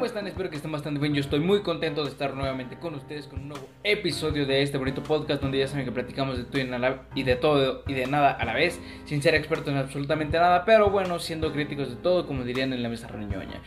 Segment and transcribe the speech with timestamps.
[0.00, 0.26] ¿Cómo están?
[0.26, 1.12] Espero que estén bastante bien.
[1.12, 4.78] Yo estoy muy contento de estar nuevamente con ustedes con un nuevo episodio de este
[4.78, 6.62] bonito podcast donde ya saben que platicamos de todo
[7.14, 10.64] y de todo y de nada a la vez, sin ser expertos en absolutamente nada,
[10.64, 13.60] pero bueno, siendo críticos de todo, como dirían en la mesa reñoña.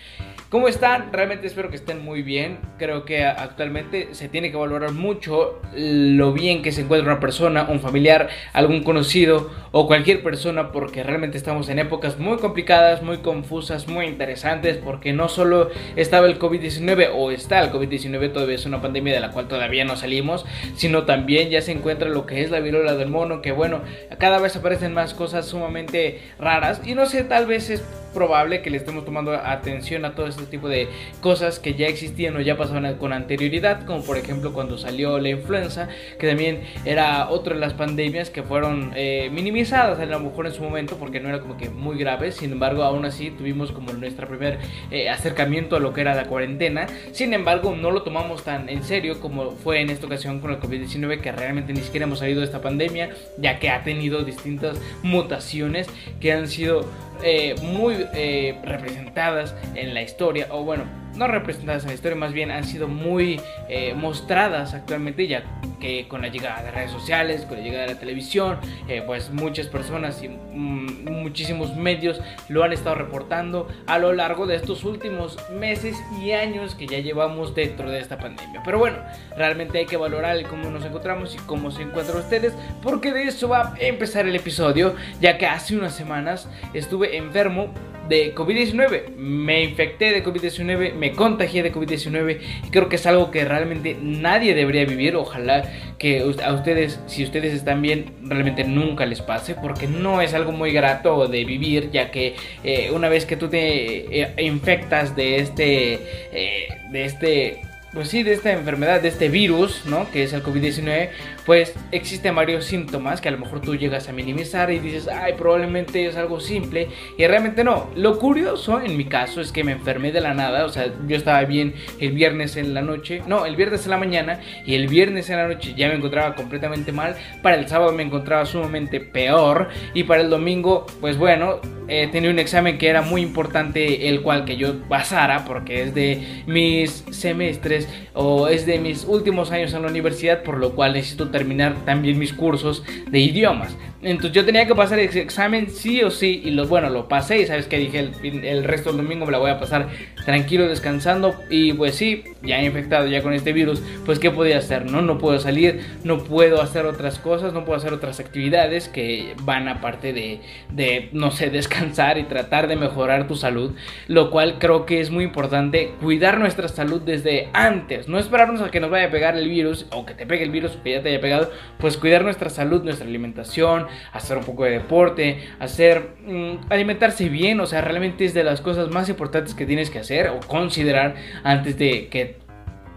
[0.50, 1.14] ¿Cómo están?
[1.14, 2.58] Realmente espero que estén muy bien.
[2.80, 7.68] Creo que actualmente se tiene que valorar mucho lo bien que se encuentra una persona,
[7.70, 13.20] un familiar, algún conocido o cualquier persona porque realmente estamos en épocas muy complicadas, muy
[13.20, 18.66] confusas, muy interesantes porque no solo está el COVID-19 o está el COVID-19, todavía es
[18.66, 20.46] una pandemia de la cual todavía no salimos,
[20.76, 23.82] sino también ya se encuentra lo que es la viruela del mono, que bueno,
[24.18, 27.84] cada vez aparecen más cosas sumamente raras y no sé, tal vez es
[28.14, 30.88] probable que le estemos tomando atención a todo este tipo de
[31.20, 35.30] cosas que ya existían o ya pasaban con anterioridad, como por ejemplo cuando salió la
[35.30, 40.46] influenza, que también era otra de las pandemias que fueron eh, minimizadas a lo mejor
[40.46, 43.72] en su momento porque no era como que muy grave, sin embargo aún así tuvimos
[43.72, 44.60] como nuestro primer
[44.92, 48.84] eh, acercamiento a lo que era la cuarentena, sin embargo no lo tomamos tan en
[48.84, 52.40] serio como fue en esta ocasión con el COVID-19 que realmente ni siquiera hemos salido
[52.40, 55.88] de esta pandemia, ya que ha tenido distintas mutaciones
[56.20, 56.86] que han sido
[57.24, 60.84] eh, muy eh, representadas en la historia, o bueno,
[61.16, 65.44] no representadas en la historia, más bien han sido muy eh, mostradas actualmente, ya
[65.80, 68.58] que con la llegada de redes sociales, con la llegada de la televisión,
[69.06, 74.56] pues muchas personas y mm, muchísimos medios lo han estado reportando a lo largo de
[74.56, 78.62] estos últimos meses y años que ya llevamos dentro de esta pandemia.
[78.64, 78.98] Pero bueno,
[79.38, 83.50] realmente hay que valorar cómo nos encontramos y cómo se encuentran ustedes, porque de eso
[83.50, 87.74] va a empezar el episodio, ya que hace unas semanas estuve enfermo
[88.10, 89.16] de COVID-19.
[89.16, 93.98] Me infecté de COVID-19, me contagié de COVID-19 y creo que es algo que realmente
[94.02, 95.16] nadie debería vivir.
[95.16, 95.64] Ojalá
[95.98, 100.52] que a ustedes, si ustedes están bien, realmente nunca les pase porque no es algo
[100.52, 105.38] muy grato de vivir, ya que eh, una vez que tú te eh, infectas de
[105.38, 105.94] este,
[106.32, 107.62] eh, de este
[107.94, 110.10] pues sí, de esta enfermedad, de este virus, ¿no?
[110.10, 111.10] Que es el COVID-19,
[111.46, 115.34] pues existen varios síntomas que a lo mejor tú llegas a minimizar y dices, ay,
[115.38, 117.90] probablemente es algo simple, y realmente no.
[117.96, 121.16] Lo curioso en mi caso es que me enfermé de la nada, o sea, yo
[121.16, 124.88] estaba bien el viernes en la noche, no, el viernes en la mañana, y el
[124.88, 129.00] viernes en la noche ya me encontraba completamente mal, para el sábado me encontraba sumamente
[129.00, 134.08] peor, y para el domingo, pues bueno, eh, tenía un examen que era muy importante,
[134.08, 139.52] el cual que yo pasara, porque es de mis semestres o es de mis últimos
[139.52, 143.76] años en la universidad, por lo cual necesito terminar también mis cursos de idiomas.
[144.04, 147.40] Entonces yo tenía que pasar ese examen sí o sí y lo, bueno, lo pasé
[147.40, 149.88] y sabes que dije el, resto del domingo me la voy a pasar
[150.26, 154.92] tranquilo descansando y pues sí, ya infectado ya con este virus, pues qué podía hacer,
[154.92, 155.02] ¿no?
[155.02, 159.70] No puedo salir, no puedo hacer otras cosas, no puedo hacer otras actividades que van
[159.70, 163.72] aparte de, de no sé, descansar y tratar de mejorar tu salud,
[164.08, 168.70] lo cual creo que es muy importante cuidar nuestra salud desde antes, no esperarnos a
[168.70, 171.02] que nos vaya a pegar el virus o que te pegue el virus o ya
[171.02, 176.18] te haya pegado, pues cuidar nuestra salud, nuestra alimentación, hacer un poco de deporte, hacer
[176.28, 180.00] mm, alimentarse bien, o sea, realmente es de las cosas más importantes que tienes que
[180.00, 182.38] hacer o considerar antes de que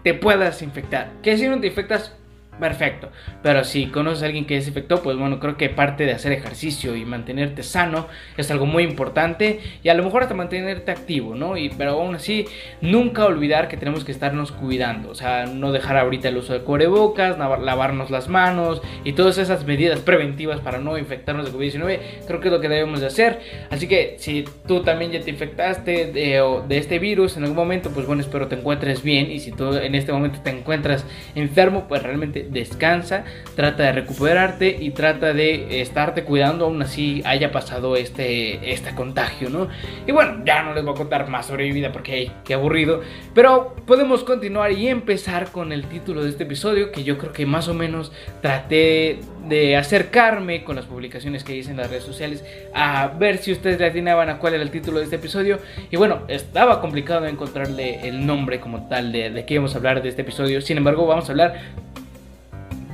[0.03, 1.13] te puedas infectar.
[1.23, 2.15] Que si no te infectas,
[2.59, 3.09] perfecto.
[3.43, 6.31] Pero si conoces a alguien que se infectó, pues bueno, creo que parte de hacer
[6.31, 8.07] ejercicio y mantenerte sano
[8.37, 11.57] es algo muy importante y a lo mejor hasta mantenerte activo, ¿no?
[11.57, 12.45] Y, pero aún así,
[12.81, 16.61] nunca olvidar que tenemos que estarnos cuidando, o sea, no dejar ahorita el uso de
[16.61, 22.39] cubrebocas, lavarnos las manos y todas esas medidas preventivas para no infectarnos de COVID-19, creo
[22.39, 23.39] que es lo que debemos de hacer.
[23.69, 27.89] Así que si tú también ya te infectaste de, de este virus en algún momento,
[27.91, 31.87] pues bueno, espero te encuentres bien y si tú en este momento te encuentras enfermo,
[31.87, 33.23] pues realmente descansa,
[33.55, 39.49] trata de recuperarte y trata de estarte cuidando aún así haya pasado este, este contagio,
[39.49, 39.67] ¿no?
[40.05, 42.53] Y bueno, ya no les voy a contar más sobre mi vida porque hey, qué
[42.53, 43.01] aburrido,
[43.33, 47.45] pero podemos continuar y empezar con el título de este episodio que yo creo que
[47.45, 52.43] más o menos traté de acercarme con las publicaciones que hice en las redes sociales
[52.73, 55.59] a ver si ustedes le atinaban a cuál era el título de este episodio.
[55.89, 60.01] Y bueno, estaba complicado encontrarle el nombre como tal de, de qué íbamos a hablar
[60.01, 60.61] de este episodio.
[60.61, 61.55] Sin embargo, vamos a hablar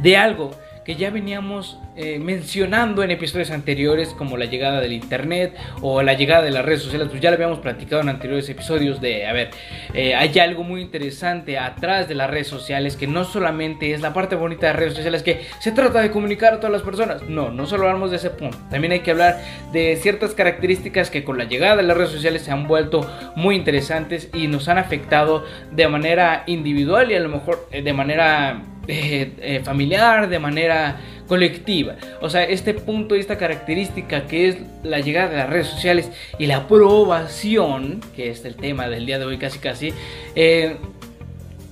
[0.03, 0.51] de algo
[0.83, 6.13] que ya veníamos eh, mencionando en episodios anteriores como la llegada del internet o la
[6.13, 9.33] llegada de las redes sociales, pues ya lo habíamos platicado en anteriores episodios de, a
[9.33, 9.51] ver,
[9.93, 14.13] eh, hay algo muy interesante atrás de las redes sociales que no solamente es la
[14.13, 17.21] parte bonita de las redes sociales que se trata de comunicar a todas las personas,
[17.23, 19.39] no, no solo hablamos de ese punto, también hay que hablar
[19.71, 23.55] de ciertas características que con la llegada de las redes sociales se han vuelto muy
[23.55, 28.63] interesantes y nos han afectado de manera individual y a lo mejor eh, de manera
[28.87, 30.97] eh, eh, familiar, de manera
[31.27, 31.95] colectiva.
[32.21, 36.11] O sea, este punto y esta característica que es la llegada de las redes sociales
[36.37, 39.93] y la aprobación, que es el tema del día de hoy casi casi,
[40.35, 40.77] eh,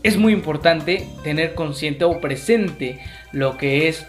[0.03, 2.99] es muy importante tener consciente o presente
[3.33, 4.05] lo que es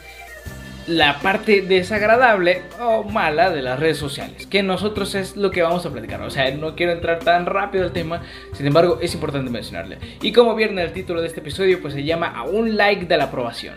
[0.87, 5.87] la parte desagradable o mala de las redes sociales, que nosotros es lo que vamos
[5.87, 6.21] a platicar.
[6.23, 9.99] O sea, no quiero entrar tan rápido al tema, sin embargo, es importante mencionarle.
[10.21, 13.17] Y como vieron el título de este episodio, pues se llama A un like de
[13.17, 13.77] la aprobación.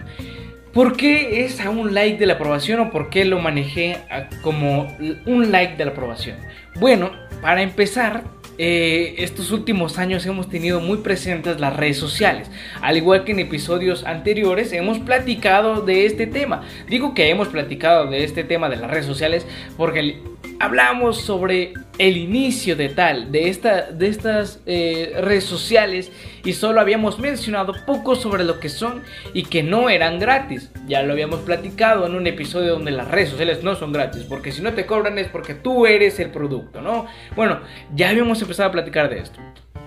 [0.73, 3.97] ¿Por qué es a un like de la aprobación o por qué lo manejé
[4.41, 4.93] como
[5.25, 6.37] un like de la aprobación?
[6.75, 7.11] Bueno,
[7.41, 8.23] para empezar,
[8.57, 12.49] eh, estos últimos años hemos tenido muy presentes las redes sociales.
[12.81, 16.63] Al igual que en episodios anteriores hemos platicado de este tema.
[16.87, 19.45] Digo que hemos platicado de este tema de las redes sociales
[19.77, 20.21] porque
[20.59, 26.11] hablamos sobre el inicio de tal, de, esta, de estas eh, redes sociales
[26.43, 29.03] y solo habíamos mencionado poco sobre lo que son
[29.33, 30.71] y que no eran gratis.
[30.87, 34.51] Ya lo habíamos platicado en un episodio donde las redes sociales no son gratis, porque
[34.51, 37.07] si no te cobran es porque tú eres el producto, ¿no?
[37.35, 37.59] Bueno,
[37.93, 39.39] ya habíamos empezado a platicar de esto.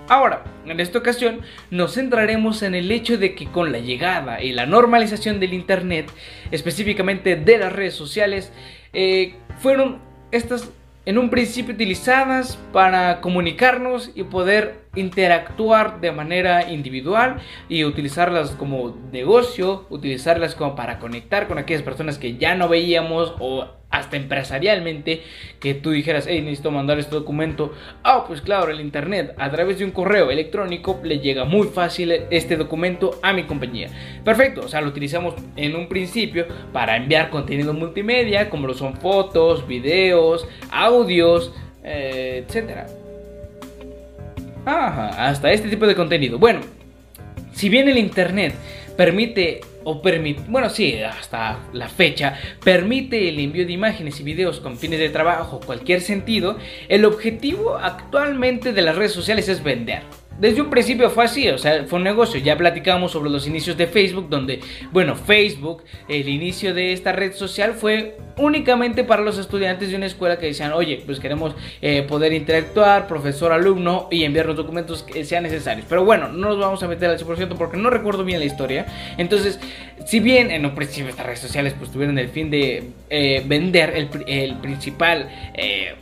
[0.07, 4.53] Ahora, en esta ocasión nos centraremos en el hecho de que con la llegada y
[4.53, 6.11] la normalización del Internet,
[6.49, 8.51] específicamente de las redes sociales,
[8.91, 10.69] eh, fueron estas
[11.05, 17.37] en un principio utilizadas para comunicarnos y poder interactuar de manera individual
[17.67, 23.33] y utilizarlas como negocio, utilizarlas como para conectar con aquellas personas que ya no veíamos
[23.39, 25.23] o hasta empresarialmente
[25.59, 27.73] que tú dijeras, hey, necesito mandar este documento.
[28.03, 32.11] Ah, pues claro, el internet a través de un correo electrónico le llega muy fácil
[32.29, 33.89] este documento a mi compañía.
[34.23, 38.95] Perfecto, o sea, lo utilizamos en un principio para enviar contenido multimedia, como lo son
[38.97, 41.51] fotos, videos, audios,
[41.83, 42.98] eh, etcétera.
[44.65, 46.37] Ajá, hasta este tipo de contenido.
[46.37, 46.61] Bueno,
[47.53, 48.53] si bien el internet
[48.95, 54.59] permite o permite, bueno, sí, hasta la fecha, permite el envío de imágenes y videos
[54.59, 56.57] con fines de trabajo, cualquier sentido,
[56.89, 60.03] el objetivo actualmente de las redes sociales es vender
[60.39, 62.39] desde un principio fue así, o sea, fue un negocio.
[62.39, 67.33] Ya platicamos sobre los inicios de Facebook, donde, bueno, Facebook, el inicio de esta red
[67.33, 72.03] social fue únicamente para los estudiantes de una escuela que decían, oye, pues queremos eh,
[72.03, 75.85] poder interactuar, profesor-alumno, y enviar los documentos que sean necesarios.
[75.89, 78.85] Pero bueno, no nos vamos a meter al 100% porque no recuerdo bien la historia.
[79.17, 79.59] Entonces,
[80.05, 83.93] si bien en un principio estas redes sociales pues tuvieron el fin de eh, vender,
[84.25, 85.29] el, principal...
[85.53, 85.95] Eh,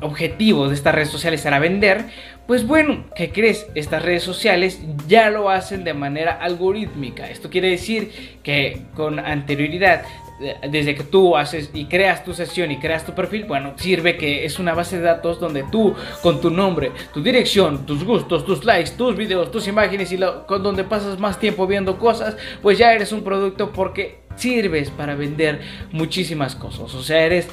[0.00, 2.06] objetivo de estas redes sociales era vender,
[2.46, 3.66] pues bueno, ¿qué crees?
[3.74, 7.28] Estas redes sociales ya lo hacen de manera algorítmica.
[7.28, 10.02] Esto quiere decir que con anterioridad
[10.68, 14.44] desde que tú haces y creas tu sesión y creas tu perfil, bueno, sirve que
[14.44, 18.64] es una base de datos donde tú con tu nombre, tu dirección, tus gustos, tus
[18.64, 22.92] likes, tus videos, tus imágenes y con donde pasas más tiempo viendo cosas, pues ya
[22.92, 25.60] eres un producto porque sirves para vender
[25.92, 26.94] muchísimas cosas.
[26.94, 27.48] O sea, eres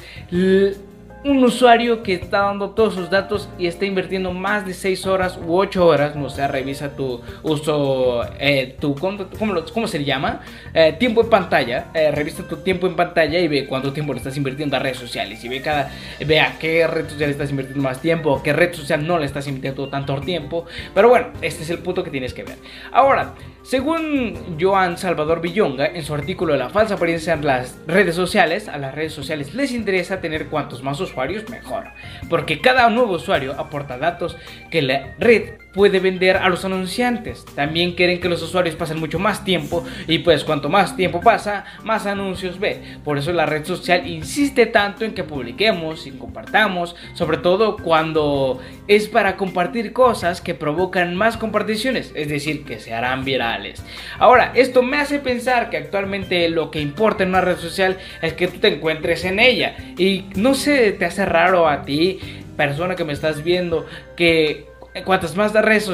[1.24, 5.38] un usuario que está dando todos sus datos y está invirtiendo más de 6 horas
[5.44, 10.42] u 8 horas, no sé, revisa tu uso, eh, tu, ¿cómo, se llama?
[10.74, 14.18] Eh, tiempo en pantalla, eh, revisa tu tiempo en pantalla y ve cuánto tiempo le
[14.18, 15.90] estás invirtiendo a redes sociales y ve, cada,
[16.26, 19.48] ve a qué red social estás invirtiendo más tiempo, qué red social no le estás
[19.48, 22.58] invirtiendo tanto tiempo, pero bueno, este es el punto que tienes que ver.
[22.92, 23.32] Ahora,
[23.64, 28.76] según Joan Salvador Villonga, en su artículo la falsa apariencia en las redes sociales, a
[28.78, 31.86] las redes sociales les interesa tener cuantos más usuarios mejor,
[32.28, 34.36] porque cada nuevo usuario aporta datos
[34.70, 37.44] que la red puede vender a los anunciantes.
[37.54, 41.64] También quieren que los usuarios pasen mucho más tiempo y pues cuanto más tiempo pasa,
[41.82, 42.80] más anuncios ve.
[43.04, 48.60] Por eso la red social insiste tanto en que publiquemos y compartamos, sobre todo cuando
[48.86, 53.84] es para compartir cosas que provocan más comparticiones, es decir, que se harán virales.
[54.18, 58.34] Ahora, esto me hace pensar que actualmente lo que importa en una red social es
[58.34, 62.20] que tú te encuentres en ella y no se te hace raro a ti,
[62.56, 64.66] persona que me estás viendo, que
[65.02, 65.84] cuantas más redes,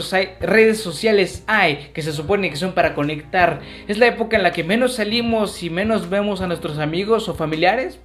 [0.83, 4.63] sociales hay que se supone que son para conectar, es la época en la que
[4.63, 7.99] menos salimos y menos vemos a nuestros amigos o familiares.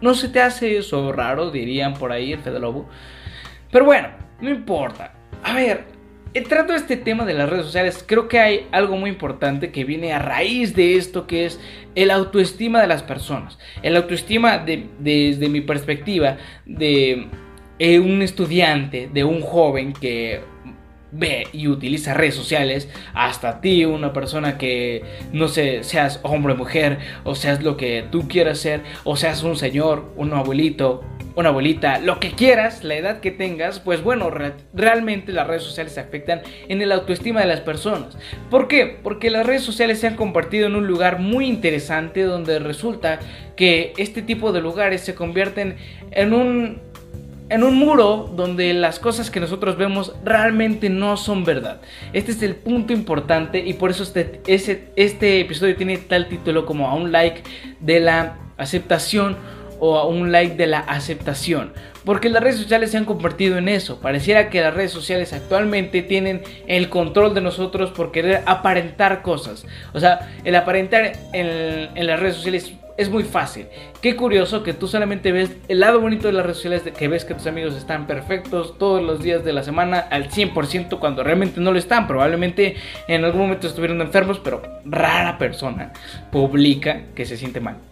[0.00, 1.50] ¿No se te hace eso raro?
[1.50, 2.88] Dirían por ahí el Fede Lobo.
[3.70, 4.08] Pero bueno,
[4.40, 5.12] no importa.
[5.42, 5.84] A ver,
[6.46, 10.12] trato este tema de las redes sociales, creo que hay algo muy importante que viene
[10.12, 11.60] a raíz de esto, que es
[11.94, 13.58] el autoestima de las personas.
[13.82, 17.28] El autoestima desde mi perspectiva de
[17.78, 20.40] eh, un estudiante, de un joven que
[21.10, 26.56] ve y utiliza redes sociales, hasta ti, una persona que no sé, seas hombre o
[26.56, 31.02] mujer, o seas lo que tú quieras ser, o seas un señor, un abuelito,
[31.38, 34.28] una abuelita, lo que quieras, la edad que tengas, pues bueno,
[34.74, 38.18] realmente las redes sociales afectan en el autoestima de las personas.
[38.50, 38.98] ¿Por qué?
[39.02, 43.20] Porque las redes sociales se han compartido en un lugar muy interesante donde resulta
[43.56, 45.76] que este tipo de lugares se convierten
[46.10, 46.80] en un
[47.50, 51.80] en un muro donde las cosas que nosotros vemos realmente no son verdad.
[52.12, 54.40] Este es el punto importante y por eso este,
[54.96, 57.42] este episodio tiene tal título como a un like
[57.80, 59.36] de la aceptación
[59.80, 61.72] o a un like de la aceptación.
[62.04, 64.00] Porque las redes sociales se han convertido en eso.
[64.00, 69.66] Pareciera que las redes sociales actualmente tienen el control de nosotros por querer aparentar cosas.
[69.92, 73.66] O sea, el aparentar en, las redes sociales es muy fácil.
[74.00, 77.24] Qué curioso que tú solamente ves el lado bonito de las redes sociales que ves
[77.24, 81.60] que tus amigos están perfectos todos los días de la semana al 100% cuando realmente
[81.60, 82.06] no lo están.
[82.06, 85.92] Probablemente en algún momento estuvieron enfermos, pero rara persona
[86.32, 87.87] publica que se siente mal.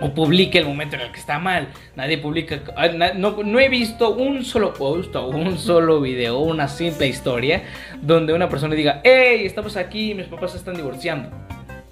[0.00, 1.68] O publica el momento en el que está mal.
[1.96, 2.60] Nadie publica.
[2.76, 7.64] Ah, no, no he visto un solo post o un solo video, una simple historia
[8.00, 9.42] donde una persona diga: ¡Hey!
[9.44, 11.30] Estamos aquí, mis papás están divorciando.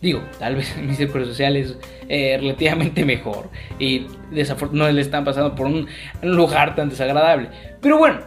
[0.00, 1.76] Digo, tal vez mi círculo social es
[2.08, 5.88] eh, relativamente mejor y desafortunadamente le están pasando por un
[6.22, 7.48] lugar tan desagradable.
[7.80, 8.20] Pero bueno,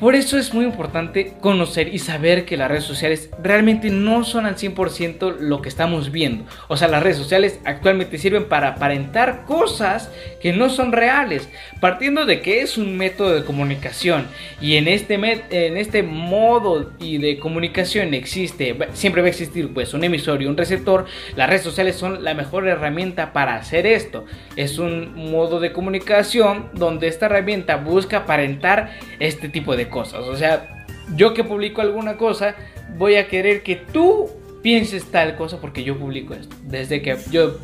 [0.00, 4.44] por eso es muy importante conocer y saber que las redes sociales realmente no son
[4.44, 6.44] al 100% lo que estamos viendo.
[6.68, 10.10] O sea, las redes sociales actualmente sirven para aparentar cosas
[10.40, 11.48] que no son reales,
[11.80, 14.26] partiendo de que es un método de comunicación
[14.60, 19.94] y en este, en este modo y de comunicación existe, siempre va a existir pues
[19.94, 24.24] un emisor y un receptor, las redes sociales son la mejor herramienta para hacer esto.
[24.56, 30.26] Es un modo de comunicación donde esta herramienta busca aparentar este tipo de cosas.
[30.26, 30.86] O sea,
[31.16, 32.54] yo que publico alguna cosa,
[32.96, 34.30] voy a querer que tú
[34.62, 36.56] pienses tal cosa porque yo publico esto.
[36.62, 37.58] Desde que yo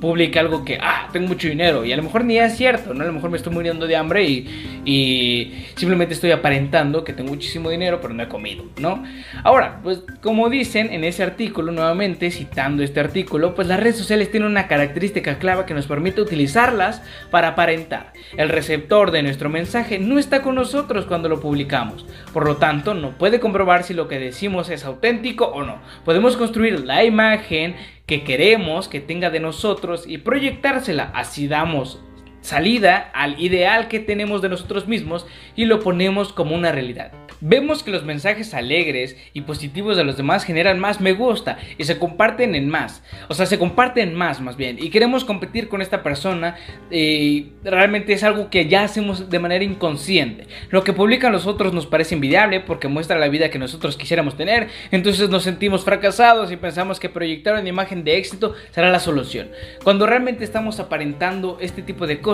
[0.00, 3.02] publica algo que, ah, tengo mucho dinero y a lo mejor ni es cierto, ¿no?
[3.02, 7.30] A lo mejor me estoy muriendo de hambre y, y simplemente estoy aparentando que tengo
[7.30, 9.02] muchísimo dinero pero no he comido, ¿no?
[9.44, 14.30] Ahora, pues como dicen en ese artículo, nuevamente citando este artículo, pues las redes sociales
[14.30, 18.12] tienen una característica clave que nos permite utilizarlas para aparentar.
[18.36, 22.94] El receptor de nuestro mensaje no está con nosotros cuando lo publicamos, por lo tanto
[22.94, 25.78] no puede comprobar si lo que decimos es auténtico o no.
[26.04, 27.76] Podemos construir la imagen
[28.10, 31.12] que queremos que tenga de nosotros y proyectársela.
[31.14, 32.00] Así damos
[32.40, 37.12] salida al ideal que tenemos de nosotros mismos y lo ponemos como una realidad.
[37.42, 41.84] Vemos que los mensajes alegres y positivos de los demás generan más me gusta y
[41.84, 43.02] se comparten en más.
[43.28, 44.76] O sea, se comparten más más bien.
[44.78, 46.56] Y queremos competir con esta persona
[46.90, 50.48] y realmente es algo que ya hacemos de manera inconsciente.
[50.68, 54.36] Lo que publican los otros nos parece envidiable porque muestra la vida que nosotros quisiéramos
[54.36, 54.68] tener.
[54.90, 59.50] Entonces nos sentimos fracasados y pensamos que proyectar una imagen de éxito será la solución.
[59.82, 62.29] Cuando realmente estamos aparentando este tipo de cosas.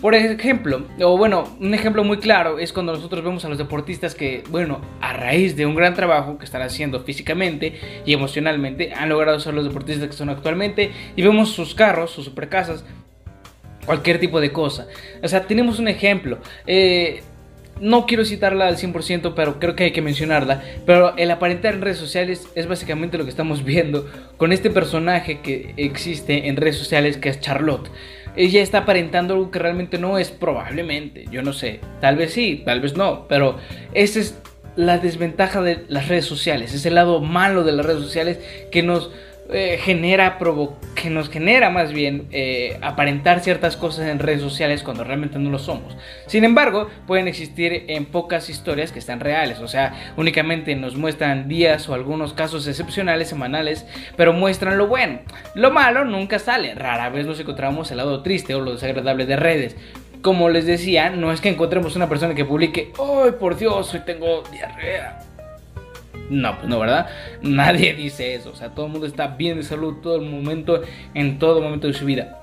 [0.00, 4.14] Por ejemplo, o bueno, un ejemplo muy claro es cuando nosotros vemos a los deportistas
[4.14, 9.08] que bueno, a raíz de un gran trabajo que están haciendo físicamente y emocionalmente, han
[9.08, 12.84] logrado ser los deportistas que son actualmente y vemos sus carros, sus supercasas,
[13.84, 14.86] cualquier tipo de cosa.
[15.22, 16.38] O sea, tenemos un ejemplo.
[16.66, 17.22] Eh,
[17.80, 20.62] no quiero citarla al 100%, pero creo que hay que mencionarla.
[20.86, 25.40] Pero el aparentar en redes sociales es básicamente lo que estamos viendo con este personaje
[25.40, 27.90] que existe en redes sociales que es Charlotte
[28.36, 32.62] ella está aparentando algo que realmente no es, probablemente, yo no sé, tal vez sí,
[32.64, 33.58] tal vez no, pero
[33.92, 34.38] esa es
[34.76, 38.40] la desventaja de las redes sociales, es el lado malo de las redes sociales
[38.72, 39.10] que nos
[39.50, 40.38] eh, genera,
[40.94, 45.50] que nos genera más bien eh, aparentar ciertas cosas en redes sociales cuando realmente no
[45.50, 45.96] lo somos.
[46.26, 51.46] Sin embargo, pueden existir en pocas historias que están reales, o sea, únicamente nos muestran
[51.46, 53.86] días o algunos casos excepcionales, semanales,
[54.16, 55.20] pero muestran lo bueno.
[55.54, 59.36] Lo malo nunca sale, rara vez nos encontramos el lado triste o lo desagradable de
[59.36, 59.76] redes.
[60.22, 64.00] Como les decía, no es que encontremos una persona que publique, ¡ay por Dios, hoy
[64.06, 65.33] tengo diarrea!
[66.30, 67.08] No, pues no, ¿verdad?
[67.42, 68.50] Nadie dice eso.
[68.50, 70.82] O sea, todo el mundo está bien de salud todo el momento,
[71.14, 72.40] en todo momento de su vida.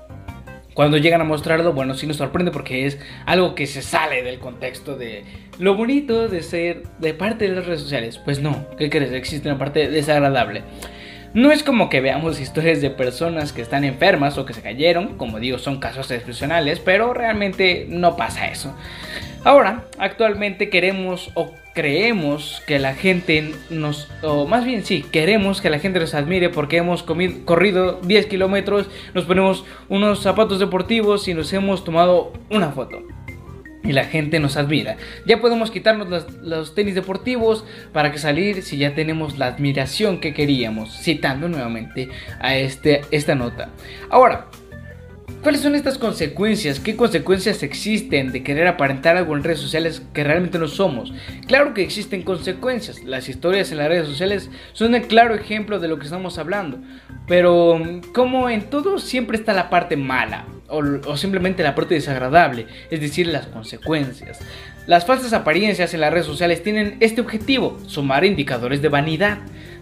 [0.74, 4.38] Cuando llegan a mostrarlo, bueno, sí nos sorprende porque es algo que se sale del
[4.38, 5.24] contexto de
[5.58, 8.18] lo bonito de ser de parte de las redes sociales.
[8.18, 9.12] Pues no, ¿qué crees?
[9.12, 10.62] Existe una parte desagradable.
[11.34, 15.16] No es como que veamos historias de personas que están enfermas o que se cayeron,
[15.16, 18.74] como digo, son casos excepcionales, pero realmente no pasa eso.
[19.44, 25.70] Ahora, actualmente queremos o creemos que la gente nos, o más bien sí, queremos que
[25.70, 31.34] la gente nos admire porque hemos corrido 10 kilómetros, nos ponemos unos zapatos deportivos y
[31.34, 33.02] nos hemos tomado una foto.
[33.84, 34.96] Y la gente nos admira.
[35.26, 40.32] Ya podemos quitarnos los, tenis deportivos para que salir si ya tenemos la admiración que
[40.32, 40.96] queríamos.
[41.02, 42.08] Citando nuevamente
[42.38, 43.70] a este, esta nota.
[44.08, 44.46] Ahora,
[45.42, 46.78] ¿Cuáles son estas consecuencias?
[46.78, 51.12] ¿Qué consecuencias existen de querer aparentar algo en redes sociales que realmente no somos?
[51.48, 53.02] Claro que existen consecuencias.
[53.02, 56.78] Las historias en las redes sociales son el claro ejemplo de lo que estamos hablando.
[57.26, 57.82] Pero
[58.14, 63.00] como en todo siempre está la parte mala o, o simplemente la parte desagradable, es
[63.00, 64.38] decir, las consecuencias.
[64.86, 69.38] Las falsas apariencias en las redes sociales tienen este objetivo, sumar indicadores de vanidad,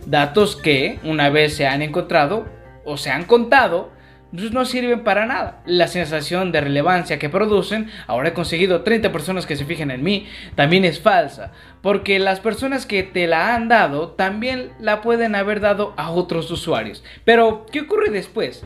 [0.07, 2.49] datos que, una vez se han encontrado
[2.87, 4.00] o se han contado,
[4.33, 5.61] no sirven para nada.
[5.67, 10.03] La sensación de relevancia que producen, ahora he conseguido 30 personas que se fijen en
[10.03, 15.35] mí, también es falsa, porque las personas que te la han dado también la pueden
[15.35, 17.03] haber dado a otros usuarios.
[17.25, 18.65] Pero, ¿qué ocurre después?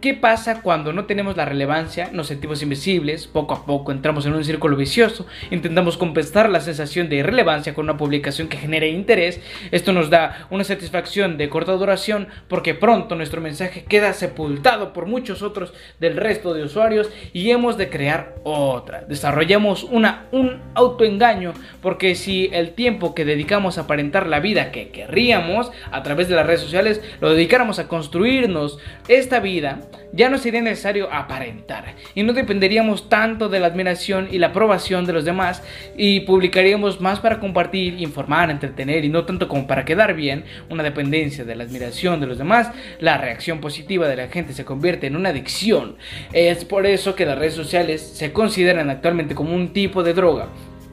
[0.00, 4.32] ¿Qué pasa cuando no tenemos la relevancia, nos sentimos invisibles, poco a poco entramos en
[4.32, 9.42] un círculo vicioso, intentamos compensar la sensación de irrelevancia con una publicación que genere interés,
[9.70, 15.04] esto nos da una satisfacción de corta duración porque pronto nuestro mensaje queda sepultado por
[15.04, 19.02] muchos otros del resto de usuarios y hemos de crear otra.
[19.06, 21.52] Desarrollamos una, un autoengaño
[21.82, 26.36] porque si el tiempo que dedicamos a aparentar la vida que querríamos a través de
[26.36, 29.80] las redes sociales lo dedicáramos a construirnos esta vida,
[30.12, 35.06] ya no sería necesario aparentar y no dependeríamos tanto de la admiración y la aprobación
[35.06, 35.62] de los demás
[35.96, 40.82] y publicaríamos más para compartir, informar, entretener y no tanto como para quedar bien, una
[40.82, 45.06] dependencia de la admiración de los demás, la reacción positiva de la gente se convierte
[45.06, 45.96] en una adicción.
[46.32, 50.48] Es por eso que las redes sociales se consideran actualmente como un tipo de droga.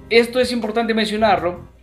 [0.10, 1.78] Esto es importante mencionarlo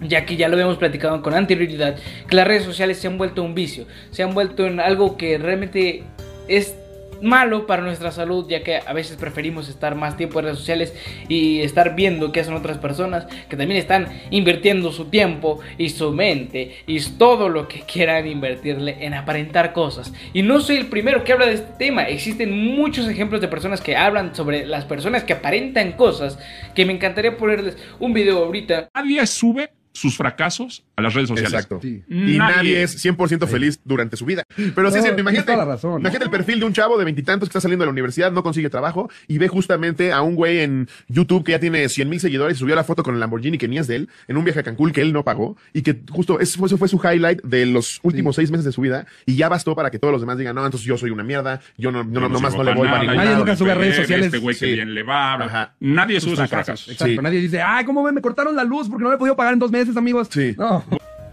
[0.00, 1.96] ya que ya lo habíamos platicado con anterioridad,
[2.28, 5.38] que las redes sociales se han vuelto un vicio, se han vuelto en algo que
[5.38, 6.04] realmente
[6.48, 6.74] es
[7.22, 10.94] malo para nuestra salud ya que a veces preferimos estar más tiempo en redes sociales
[11.28, 16.12] y estar viendo qué hacen otras personas que también están invirtiendo su tiempo y su
[16.12, 20.12] mente y todo lo que quieran invertirle en aparentar cosas.
[20.32, 22.04] Y no soy el primero que habla de este tema.
[22.04, 26.38] Existen muchos ejemplos de personas que hablan sobre las personas que aparentan cosas
[26.74, 28.88] que me encantaría ponerles un video ahorita.
[28.94, 31.52] Nadie sube sus fracasos a las redes sociales.
[31.52, 31.80] Exacto.
[31.82, 34.42] Y nadie, es 100% feliz durante su vida.
[34.54, 36.30] Pero sí, No, sí, tienes imagínate, toda la razón, imagínate ¿no?
[36.30, 38.70] el perfil de un chavo de veintitantos que está saliendo de la universidad, no consigue
[38.70, 42.56] trabajo y ve justamente a un güey en YouTube que ya tiene 100 mil seguidores
[42.56, 44.60] y subió la foto con el Lamborghini que ni es de él en un viaje
[44.60, 47.42] a Cancún que él no pagó y que justo eso fue, eso fue su highlight
[47.42, 50.20] de los últimos seis meses de su vida y ya bastó para que todos los
[50.20, 52.70] demás digan, no, entonces yo soy una mierda, yo no, no, Yo nomás sirvo no
[52.70, 54.26] le voy nada, ningún Nadie nunca sube a redes sociales.
[54.26, 55.34] Este güey que bien le va.
[55.34, 55.74] Ajá.
[55.80, 56.84] Nadie sube sus fracasos.
[56.84, 56.88] fracasos.
[56.92, 57.14] Exacto.
[57.14, 57.22] Sí.
[57.22, 58.14] Nadie dice, ay, ¿cómo ven?
[58.14, 60.28] Me cortaron la luz porque no me he podido pagar en dos meses, amigos.
[60.30, 60.54] Sí.
[60.56, 60.82] No.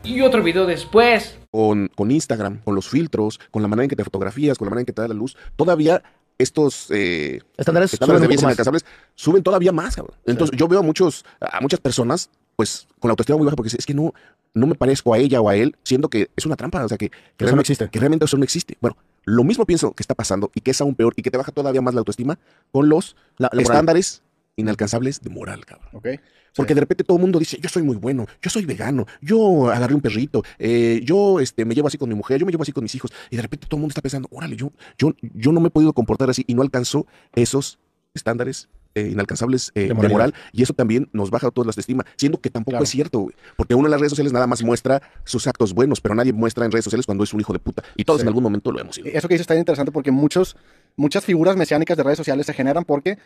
[0.03, 3.95] y otro video después con, con Instagram, con los filtros, con la manera en que
[3.95, 6.03] te fotografías, con la manera en que te da la luz, todavía
[6.39, 8.85] estos eh, Estándares, estándares de belleza inalcanzables
[9.15, 10.17] suben todavía más, cabrón.
[10.25, 13.67] Entonces yo veo a muchos, a muchas personas, pues, con la autoestima muy baja porque
[13.67, 14.13] dicen, es que no,
[14.55, 16.97] no me parezco a ella o a él, siendo que es una trampa, o sea,
[16.97, 17.89] que, que, eso no realmente, existe.
[17.89, 18.77] que realmente eso no existe.
[18.81, 21.37] Bueno, lo mismo pienso que está pasando y que es aún peor y que te
[21.37, 22.39] baja todavía más la autoestima
[22.71, 24.22] con los La, estándares
[24.55, 25.89] inalcanzables de moral, cabrón.
[25.93, 26.07] Ok.
[26.55, 29.71] Porque de repente todo el mundo dice, yo soy muy bueno, yo soy vegano, yo
[29.71, 32.61] agarré un perrito, eh, yo este, me llevo así con mi mujer, yo me llevo
[32.61, 33.11] así con mis hijos.
[33.31, 35.71] Y de repente todo el mundo está pensando, órale, yo, yo, yo no me he
[35.71, 37.79] podido comportar así y no alcanzo esos
[38.13, 40.35] estándares eh, inalcanzables eh, De moral.
[40.51, 42.83] Y eso también nos baja toda la autoestima, siendo que tampoco Claro.
[42.83, 43.35] es cierto, güey.
[43.57, 46.63] Porque uno en las redes sociales nada más muestra sus actos buenos, pero nadie muestra
[46.65, 47.81] en redes sociales cuando es un hijo de puta.
[47.95, 48.25] Y todos Sí.
[48.25, 49.07] en algún momento lo hemos sido.
[49.07, 50.55] Eso que dices está interesante porque muchos,
[50.95, 53.17] muchas figuras mesiánicas de redes sociales se generan porque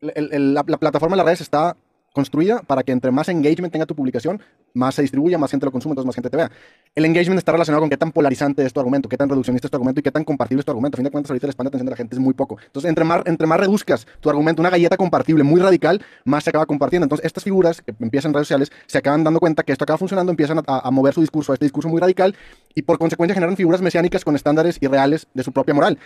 [0.00, 1.76] el- el- la, la plataforma de las redes está
[2.12, 4.42] construida para que entre más engagement tenga tu publicación,
[4.74, 6.50] más se distribuya, más gente lo consume, entonces más gente te vea.
[6.96, 9.70] El engagement está relacionado con qué tan polarizante es tu argumento, qué tan reduccionista es
[9.70, 10.96] tu argumento y qué tan compartible es tu argumento.
[10.96, 12.58] A fin de cuentas, ahorita el span de atención de la gente es muy poco.
[12.66, 16.50] Entonces, entre más, entre más reduzcas tu argumento, una galleta compartible muy radical, más se
[16.50, 17.04] acaba compartiendo.
[17.04, 19.98] Entonces, estas figuras que empiezan en redes sociales se acaban dando cuenta que esto acaba
[19.98, 22.34] funcionando, empiezan a, a mover su discurso a este discurso muy radical
[22.74, 25.96] y por consecuencia generan figuras mesiánicas con estándares irreales de su propia moral.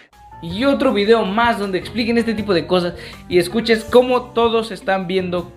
[0.52, 2.94] Y otro video más donde expliquen este tipo de cosas
[3.28, 5.52] y escuches cómo todos están viendo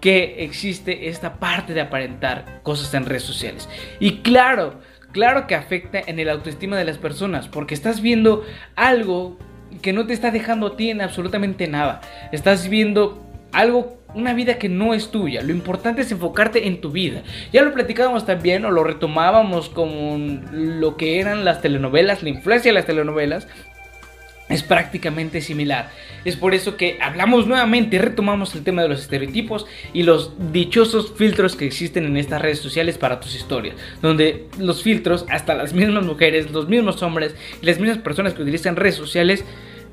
[0.00, 3.68] que existe esta parte de aparentar cosas en redes sociales.
[4.00, 4.80] Y claro,
[5.12, 8.44] claro que afecta en el autoestima de las personas, porque estás viendo
[8.74, 9.38] algo
[9.82, 12.00] que no te está dejando a ti en absolutamente nada.
[12.32, 15.42] Estás viendo algo, una vida que no es tuya.
[15.42, 17.22] Lo importante es enfocarte en tu vida.
[17.52, 22.70] Ya lo platicábamos también o lo retomábamos con lo que eran las telenovelas, la influencia
[22.70, 23.46] de las telenovelas
[24.48, 25.90] es prácticamente similar.
[26.24, 31.12] Es por eso que hablamos nuevamente, retomamos el tema de los estereotipos y los dichosos
[31.16, 33.76] filtros que existen en estas redes sociales para tus historias.
[34.02, 38.42] Donde los filtros, hasta las mismas mujeres, los mismos hombres y las mismas personas que
[38.42, 39.44] utilizan redes sociales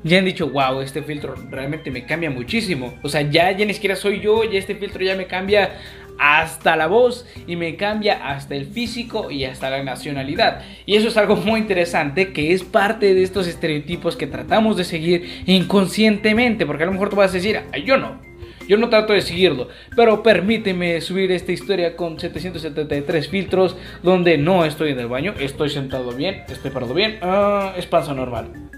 [0.04, 2.98] ya han dicho, wow, este filtro realmente me cambia muchísimo.
[3.02, 5.78] O sea, ya, ya ni siquiera soy yo, ya este filtro ya me cambia
[6.22, 10.62] hasta la voz y me cambia hasta el físico y hasta la nacionalidad.
[10.86, 14.84] Y eso es algo muy interesante que es parte de estos estereotipos que tratamos de
[14.84, 18.20] seguir inconscientemente, porque a lo mejor tú vas a decir, "Ay, yo no,
[18.68, 24.64] yo no trato de seguirlo, pero permíteme subir esta historia con 773 filtros donde no
[24.64, 28.71] estoy en el baño, estoy sentado bien, estoy parado bien, ah, es panza normal.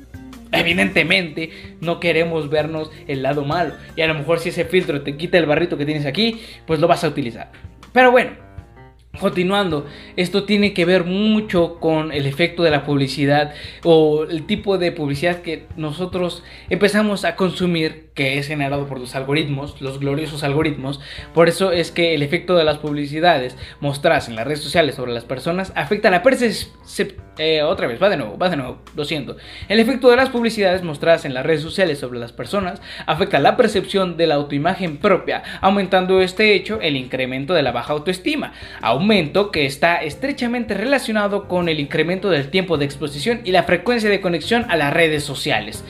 [0.54, 5.16] Evidentemente no queremos vernos el lado malo y a lo mejor si ese filtro te
[5.16, 7.50] quita el barrito que tienes aquí, pues lo vas a utilizar.
[7.92, 8.44] Pero bueno,
[9.20, 9.86] Continuando,
[10.16, 14.90] esto tiene que ver mucho con el efecto de la publicidad o el tipo de
[14.90, 21.00] publicidad que nosotros empezamos a consumir que es generado por los algoritmos, los gloriosos algoritmos.
[21.32, 25.12] Por eso es que el efecto de las publicidades mostradas en las redes sociales sobre
[25.12, 27.24] las personas afecta la percepción...
[27.36, 28.78] Eh, otra vez, va de nuevo, va de nuevo.
[29.68, 33.56] El efecto de las publicidades mostradas en las redes sociales sobre las personas afecta la
[33.56, 39.50] percepción de la autoimagen propia, aumentando este hecho el incremento de la baja autoestima, aumento
[39.50, 44.20] que está estrechamente relacionado con el incremento del tiempo de exposición y la frecuencia de
[44.20, 45.84] conexión a las redes sociales.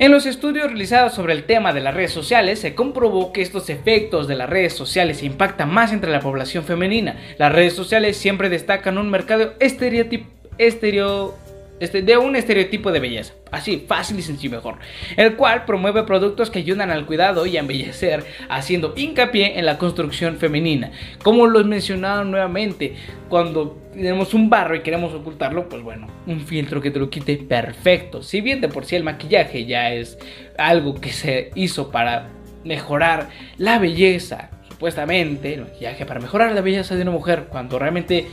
[0.00, 3.68] En los estudios realizados sobre el tema de las redes sociales se comprobó que estos
[3.68, 7.16] efectos de las redes sociales impactan más entre la población femenina.
[7.36, 11.36] Las redes sociales siempre destacan un mercado estereotipo estereo,
[11.80, 14.76] este, de un estereotipo de belleza, así fácil y sencillo mejor,
[15.16, 19.78] el cual promueve productos que ayudan al cuidado y a embellecer, haciendo hincapié en la
[19.78, 20.92] construcción femenina.
[21.22, 22.94] Como los mencionaron nuevamente,
[23.28, 27.36] cuando tenemos un barro y queremos ocultarlo, pues bueno, un filtro que te lo quite
[27.36, 28.22] perfecto.
[28.22, 30.18] Si bien de por sí el maquillaje ya es
[30.56, 32.30] algo que se hizo para
[32.64, 38.26] mejorar la belleza, supuestamente, el maquillaje para mejorar la belleza de una mujer, cuando realmente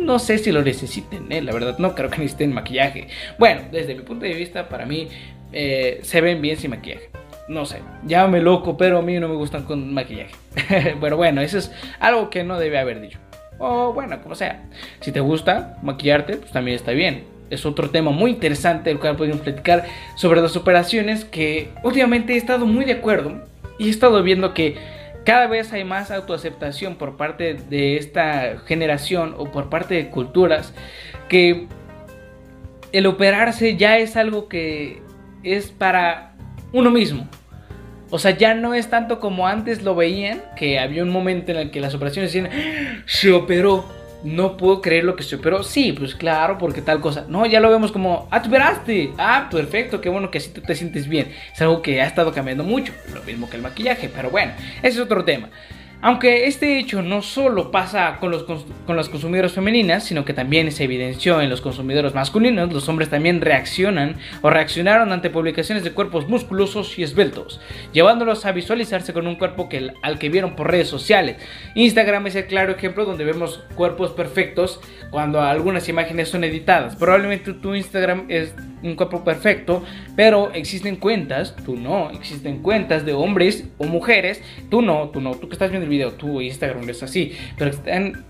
[0.00, 3.08] no sé si lo necesiten, eh, la verdad, no creo que necesiten maquillaje.
[3.38, 5.08] Bueno, desde mi punto de vista, para mí
[5.52, 7.10] eh, se ven bien sin maquillaje.
[7.48, 10.34] No sé, llámame loco, pero a mí no me gustan con maquillaje.
[11.00, 13.18] pero bueno, eso es algo que no debe haber dicho.
[13.58, 14.62] O bueno, como sea.
[15.00, 17.24] Si te gusta maquillarte, pues también está bien.
[17.50, 22.36] Es otro tema muy interesante el cual podemos platicar sobre las operaciones que últimamente he
[22.36, 23.44] estado muy de acuerdo
[23.78, 24.76] y he estado viendo que
[25.30, 30.74] cada vez hay más autoaceptación por parte de esta generación o por parte de culturas
[31.28, 31.68] que
[32.90, 35.00] el operarse ya es algo que
[35.44, 36.32] es para
[36.72, 37.28] uno mismo.
[38.10, 41.58] O sea, ya no es tanto como antes lo veían, que había un momento en
[41.58, 43.04] el que las operaciones decían, ¡Ah!
[43.06, 43.84] se operó,
[44.22, 45.62] no puedo creer lo que se operó.
[45.62, 47.24] Sí, pues claro, porque tal cosa.
[47.28, 49.12] No, ya lo vemos como, ah, operaste.
[49.18, 51.32] Ah, perfecto, qué bueno que así tú te sientes bien.
[51.52, 52.92] Es algo que ha estado cambiando mucho.
[53.14, 54.52] Lo mismo que el maquillaje, pero bueno,
[54.82, 55.48] ese es otro tema.
[56.02, 59.10] Aunque este hecho no solo pasa con, los, con las
[59.52, 64.48] femeninas, sino que también se evidenció en los consumidores masculinos, los hombres también reaccionan o
[64.48, 67.60] reaccionaron ante publicaciones de cuerpos musculosos y esbeltos,
[67.92, 71.36] llevándolos a visualizarse con un cuerpo que, al que vieron por redes sociales.
[71.74, 76.96] Instagram es el claro ejemplo donde vemos cuerpos perfectos cuando algunas imágenes son editadas.
[76.96, 79.84] Probablemente tu Instagram es un cuerpo perfecto,
[80.16, 85.34] pero existen cuentas, tú no, existen cuentas de hombres o mujeres, tú no, tú no,
[85.34, 87.72] tú que estás viendo video, tu Instagram es así, pero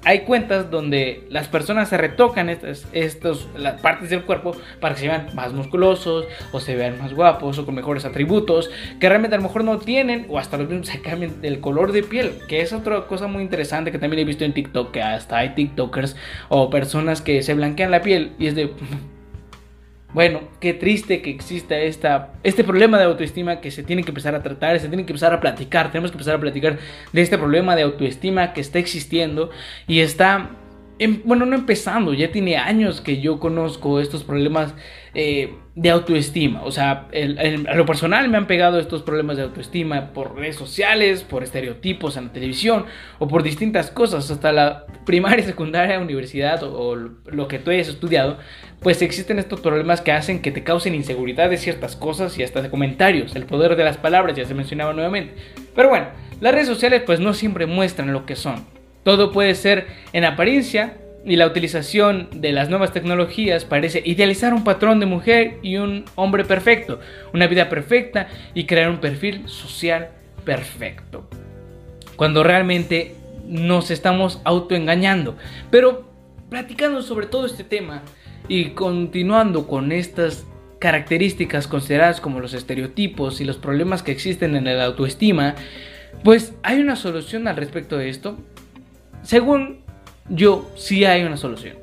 [0.05, 5.03] hay cuentas donde las personas se retocan estas, estos, las partes del cuerpo para que
[5.03, 9.37] se vean más musculosos o se vean más guapos o con mejores atributos que realmente
[9.37, 12.33] a lo mejor no tienen o hasta los mismos se cambian el color de piel,
[12.49, 15.51] que es otra cosa muy interesante que también he visto en TikTok, que hasta hay
[15.51, 16.17] TikTokers
[16.49, 18.71] o personas que se blanquean la piel y es de
[20.13, 24.35] bueno, qué triste que exista esta, este problema de autoestima que se tiene que empezar
[24.35, 26.79] a tratar, se tiene que empezar a platicar, tenemos que empezar a platicar
[27.13, 29.51] de este problema de autoestima que está existiendo
[29.87, 30.51] y está,
[31.25, 34.75] bueno, no empezando, ya tiene años que yo conozco estos problemas
[35.15, 36.63] eh, de autoestima.
[36.63, 37.09] O sea,
[37.69, 42.19] a lo personal me han pegado estos problemas de autoestima por redes sociales, por estereotipos
[42.19, 42.85] en la televisión
[43.19, 44.31] o por distintas cosas.
[44.31, 48.37] Hasta la primaria, secundaria, universidad o, lo que tú hayas estudiado,
[48.81, 52.61] pues existen estos problemas que hacen que te causen inseguridad de ciertas cosas y hasta
[52.61, 53.35] de comentarios.
[53.37, 55.35] El poder de las palabras ya se mencionaba nuevamente.
[55.75, 56.09] Pero bueno,
[56.43, 58.80] las redes sociales pues no siempre muestran lo que son.
[59.03, 64.65] Todo puede ser en apariencia y la utilización de las nuevas tecnologías parece idealizar un
[64.65, 67.01] patrón de mujer y un hombre perfecto,
[67.35, 70.11] una vida perfecta y crear un perfil social
[70.45, 71.29] perfecto.
[72.17, 73.15] Cuando realmente
[73.47, 75.37] nos estamos autoengañando.
[75.71, 76.09] Pero
[76.49, 78.03] platicando sobre todo este tema
[78.49, 80.47] y continuando con estas
[80.79, 85.55] características consideradas como los estereotipos y los problemas que existen en la autoestima,
[86.25, 88.39] pues hay una solución al respecto de esto.
[89.23, 89.81] Según
[90.29, 91.77] yo sí hay una solución.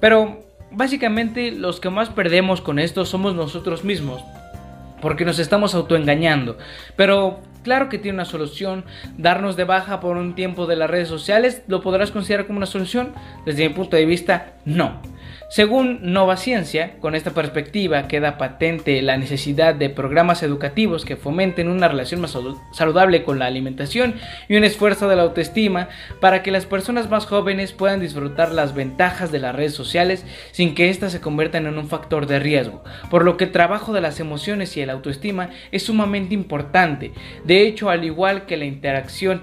[0.00, 4.22] Pero básicamente los que más perdemos con esto somos nosotros mismos.
[5.00, 6.58] Porque nos estamos autoengañando.
[6.96, 8.84] Pero Claro que tiene una solución.
[9.16, 12.66] Darnos de baja por un tiempo de las redes sociales, ¿lo podrás considerar como una
[12.66, 13.12] solución?
[13.46, 15.00] Desde mi punto de vista, no.
[15.52, 21.68] Según Nova Ciencia, con esta perspectiva queda patente la necesidad de programas educativos que fomenten
[21.68, 22.34] una relación más
[22.72, 24.14] saludable con la alimentación
[24.48, 25.90] y un esfuerzo de la autoestima
[26.22, 30.74] para que las personas más jóvenes puedan disfrutar las ventajas de las redes sociales sin
[30.74, 34.00] que éstas se conviertan en un factor de riesgo, por lo que el trabajo de
[34.00, 37.12] las emociones y la autoestima es sumamente importante.
[37.44, 39.42] De hecho, al igual que la interacción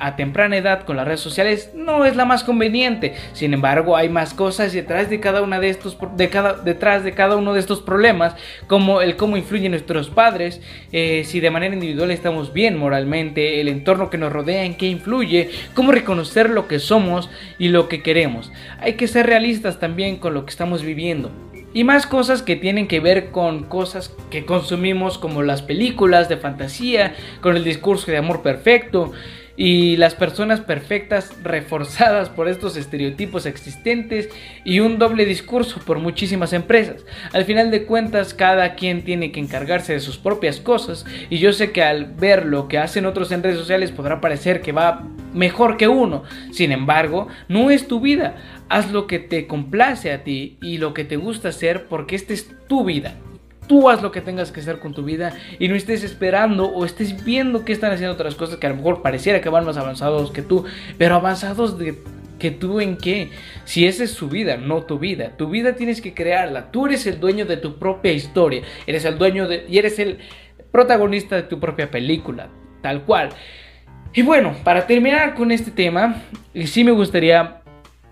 [0.00, 4.08] a temprana edad con las redes sociales no es la más conveniente, sin embargo hay
[4.08, 7.60] más cosas detrás de cada una de estos, de cada, detrás de cada uno de
[7.60, 8.34] estos problemas,
[8.66, 10.60] como el cómo influyen nuestros padres,
[10.92, 14.86] eh, si de manera individual estamos bien moralmente, el entorno que nos rodea, en qué
[14.86, 18.52] influye, cómo reconocer lo que somos y lo que queremos.
[18.80, 21.30] Hay que ser realistas también con lo que estamos viviendo.
[21.74, 26.36] Y más cosas que tienen que ver con cosas que consumimos como las películas de
[26.36, 29.12] fantasía, con el discurso de amor perfecto,
[29.56, 34.28] y las personas perfectas reforzadas por estos estereotipos existentes
[34.64, 37.04] y un doble discurso por muchísimas empresas.
[37.32, 41.52] Al final de cuentas, cada quien tiene que encargarse de sus propias cosas y yo
[41.52, 45.06] sé que al ver lo que hacen otros en redes sociales podrá parecer que va
[45.32, 46.24] mejor que uno.
[46.52, 48.36] Sin embargo, no es tu vida.
[48.68, 52.32] Haz lo que te complace a ti y lo que te gusta hacer porque esta
[52.32, 53.14] es tu vida.
[53.66, 56.84] Tú haz lo que tengas que hacer con tu vida y no estés esperando o
[56.84, 59.76] estés viendo que están haciendo otras cosas que a lo mejor pareciera que van más
[59.76, 60.64] avanzados que tú,
[60.98, 61.98] pero avanzados de
[62.38, 63.30] que tú en qué?
[63.64, 65.30] Si esa es su vida, no tu vida.
[65.36, 66.70] Tu vida tienes que crearla.
[66.70, 68.62] Tú eres el dueño de tu propia historia.
[68.86, 70.18] Eres el dueño de y eres el
[70.70, 72.48] protagonista de tu propia película,
[72.82, 73.30] tal cual.
[74.12, 76.22] Y bueno, para terminar con este tema,
[76.66, 77.62] sí me gustaría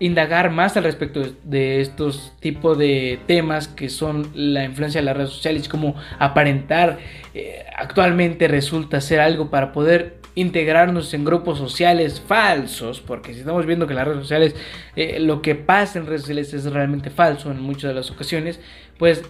[0.03, 5.15] indagar más al respecto de estos tipos de temas que son la influencia de las
[5.15, 6.99] redes sociales, como aparentar
[7.33, 13.65] eh, actualmente resulta ser algo para poder integrarnos en grupos sociales falsos, porque si estamos
[13.65, 14.55] viendo que las redes sociales,
[14.97, 18.59] eh, lo que pasa en redes sociales es realmente falso en muchas de las ocasiones,
[18.97, 19.23] pues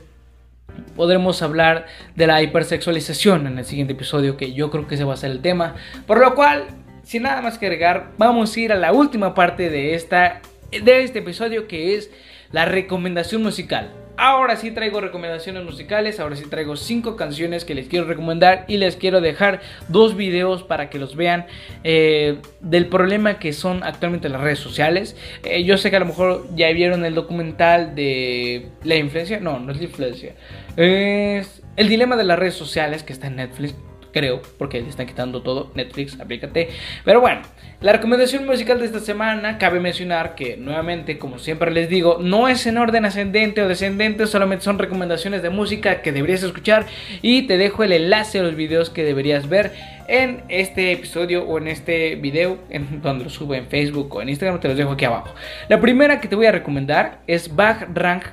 [0.95, 5.13] podremos hablar de la hipersexualización en el siguiente episodio, que yo creo que ese va
[5.13, 5.75] a ser el tema,
[6.07, 6.65] por lo cual,
[7.03, 10.41] sin nada más que agregar, vamos a ir a la última parte de esta
[10.81, 12.09] de este episodio que es
[12.51, 13.91] la recomendación musical.
[14.15, 18.77] Ahora sí traigo recomendaciones musicales, ahora sí traigo 5 canciones que les quiero recomendar y
[18.77, 21.47] les quiero dejar dos videos para que los vean
[21.83, 25.15] eh, del problema que son actualmente las redes sociales.
[25.43, 29.59] Eh, yo sé que a lo mejor ya vieron el documental de la influencia, no,
[29.59, 30.36] no es la influencia,
[30.77, 33.73] es el dilema de las redes sociales que está en Netflix
[34.13, 35.71] creo, porque le están quitando todo.
[35.76, 36.69] Netflix, aplícate.
[37.04, 37.41] Pero bueno,
[37.82, 42.47] la recomendación musical de esta semana, cabe mencionar que nuevamente, como siempre les digo, no
[42.47, 46.86] es en orden ascendente o descendente, solamente son recomendaciones de música que deberías escuchar
[47.21, 49.73] y te dejo el enlace a los videos que deberías ver
[50.08, 54.30] en este episodio o en este video, en donde lo subo en Facebook o en
[54.30, 55.34] Instagram, te los dejo aquí abajo.
[55.67, 58.23] La primera que te voy a recomendar es Bach Rank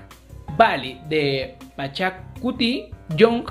[0.56, 3.50] Valley de Machakuti Young.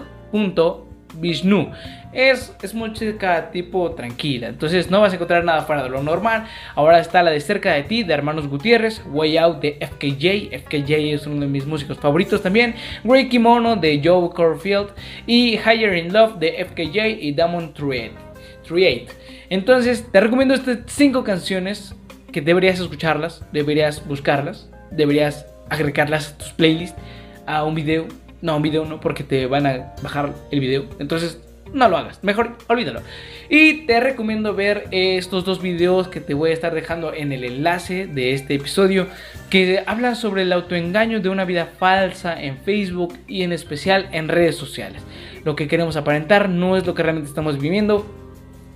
[1.20, 1.72] Vishnu.
[2.12, 6.46] Es, es música tipo tranquila, entonces no vas a encontrar nada fuera de lo normal.
[6.76, 11.14] Ahora está la de Cerca de ti de Hermanos Gutiérrez, Way Out de FKJ, FKJ
[11.14, 14.90] es uno de mis músicos favoritos también, Grey Kimono de Joe Corfield
[15.28, 19.10] y Higher in Love de FKJ y Damon Triate.
[19.50, 21.96] Entonces te recomiendo estas 5 canciones
[22.32, 27.00] que deberías escucharlas, deberías buscarlas, deberías agregarlas a tus playlists,
[27.46, 28.08] a un video
[28.42, 30.86] no, un video no, porque te van a bajar el video.
[31.00, 31.40] Entonces,
[31.74, 32.24] no lo hagas.
[32.24, 33.02] Mejor olvídalo.
[33.50, 37.44] Y te recomiendo ver estos dos videos que te voy a estar dejando en el
[37.44, 39.08] enlace de este episodio.
[39.50, 44.28] Que hablan sobre el autoengaño de una vida falsa en Facebook y en especial en
[44.28, 45.02] redes sociales.
[45.44, 48.19] Lo que queremos aparentar no es lo que realmente estamos viviendo.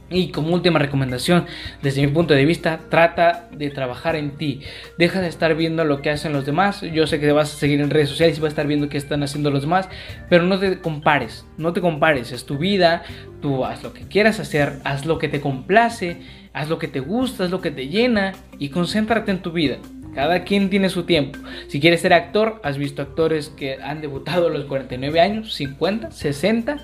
[0.10, 1.46] Y como última recomendación,
[1.82, 4.62] desde mi punto de vista, trata de trabajar en ti.
[4.98, 6.82] Deja de estar viendo lo que hacen los demás.
[6.82, 8.89] Yo sé que te vas a seguir en redes sociales y vas a estar viendo
[8.89, 9.89] qué están haciendo los demás,
[10.30, 12.32] pero no te compares, no te compares.
[12.32, 13.04] Es tu vida,
[13.42, 16.18] tú haz lo que quieras hacer, haz lo que te complace,
[16.54, 19.78] haz lo que te gusta, haz lo que te llena y concéntrate en tu vida.
[20.13, 21.39] Cada quien tiene su tiempo.
[21.68, 26.12] Si quieres ser actor, has visto actores que han debutado a los 49 años, 50,
[26.12, 26.78] 60.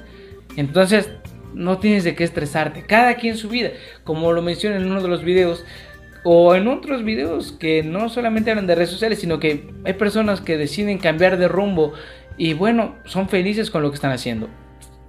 [0.55, 1.11] Entonces,
[1.53, 2.83] no tienes de qué estresarte.
[2.83, 3.71] Cada quien su vida.
[4.03, 5.65] Como lo mencioné en uno de los videos.
[6.23, 10.41] O en otros videos que no solamente hablan de redes sociales, sino que hay personas
[10.41, 11.93] que deciden cambiar de rumbo
[12.39, 14.47] y bueno, son felices con lo que están haciendo.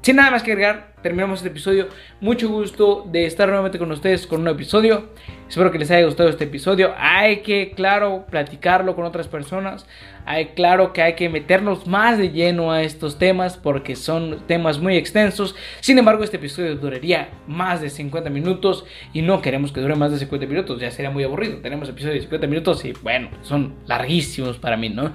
[0.03, 1.89] Sin nada más que agregar, terminamos este episodio.
[2.23, 5.11] Mucho gusto de estar nuevamente con ustedes con un nuevo episodio.
[5.47, 6.95] Espero que les haya gustado este episodio.
[6.97, 9.87] Hay que, claro, platicarlo con otras personas.
[10.25, 14.79] Hay, claro, que hay que meternos más de lleno a estos temas porque son temas
[14.79, 15.55] muy extensos.
[15.81, 20.13] Sin embargo, este episodio duraría más de 50 minutos y no queremos que dure más
[20.13, 20.81] de 50 minutos.
[20.81, 21.59] Ya sería muy aburrido.
[21.59, 25.13] Tenemos episodios de 50 minutos y, bueno, son larguísimos para mí, ¿no?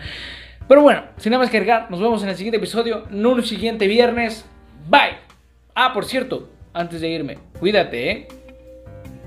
[0.68, 3.44] Pero bueno, sin nada más que agregar, nos vemos en el siguiente episodio, en un
[3.44, 4.48] siguiente viernes.
[4.88, 5.18] Bye.
[5.74, 8.28] Ah, por cierto, antes de irme, cuídate, ¿eh?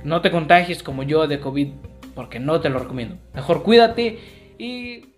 [0.05, 1.73] No te contagies como yo de COVID,
[2.14, 3.18] porque no te lo recomiendo.
[3.35, 4.18] Mejor cuídate
[4.59, 5.14] y